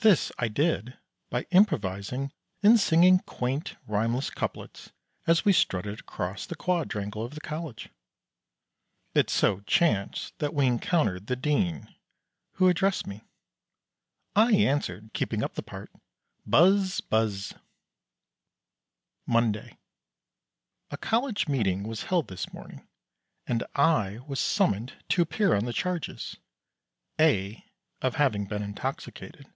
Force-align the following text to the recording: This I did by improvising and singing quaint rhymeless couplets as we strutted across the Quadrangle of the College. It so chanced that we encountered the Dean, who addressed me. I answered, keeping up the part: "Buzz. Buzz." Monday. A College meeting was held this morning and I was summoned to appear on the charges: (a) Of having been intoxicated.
This 0.00 0.30
I 0.36 0.48
did 0.48 0.98
by 1.30 1.44
improvising 1.50 2.30
and 2.62 2.78
singing 2.78 3.20
quaint 3.20 3.76
rhymeless 3.88 4.28
couplets 4.28 4.92
as 5.26 5.46
we 5.46 5.52
strutted 5.54 6.00
across 6.00 6.44
the 6.44 6.54
Quadrangle 6.54 7.24
of 7.24 7.34
the 7.34 7.40
College. 7.40 7.88
It 9.14 9.30
so 9.30 9.60
chanced 9.60 10.38
that 10.40 10.52
we 10.52 10.66
encountered 10.66 11.26
the 11.26 11.36
Dean, 11.36 11.94
who 12.56 12.68
addressed 12.68 13.06
me. 13.06 13.22
I 14.36 14.52
answered, 14.52 15.14
keeping 15.14 15.42
up 15.42 15.54
the 15.54 15.62
part: 15.62 15.90
"Buzz. 16.44 17.00
Buzz." 17.00 17.54
Monday. 19.24 19.78
A 20.90 20.98
College 20.98 21.48
meeting 21.48 21.82
was 21.82 22.02
held 22.02 22.28
this 22.28 22.52
morning 22.52 22.86
and 23.46 23.64
I 23.74 24.18
was 24.28 24.38
summoned 24.38 24.92
to 25.08 25.22
appear 25.22 25.54
on 25.56 25.64
the 25.64 25.72
charges: 25.72 26.36
(a) 27.18 27.64
Of 28.02 28.16
having 28.16 28.44
been 28.44 28.62
intoxicated. 28.62 29.50